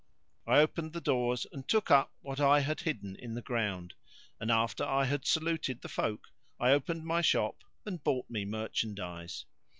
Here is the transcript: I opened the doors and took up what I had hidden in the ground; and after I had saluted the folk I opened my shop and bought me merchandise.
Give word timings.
I 0.47 0.57
opened 0.57 0.93
the 0.93 0.99
doors 0.99 1.45
and 1.51 1.67
took 1.67 1.91
up 1.91 2.11
what 2.21 2.39
I 2.39 2.61
had 2.61 2.79
hidden 2.79 3.15
in 3.17 3.35
the 3.35 3.39
ground; 3.43 3.93
and 4.39 4.49
after 4.49 4.83
I 4.83 5.05
had 5.05 5.27
saluted 5.27 5.81
the 5.83 5.89
folk 5.89 6.29
I 6.59 6.71
opened 6.71 7.05
my 7.05 7.21
shop 7.21 7.63
and 7.85 8.03
bought 8.03 8.27
me 8.27 8.43
merchandise. 8.43 9.45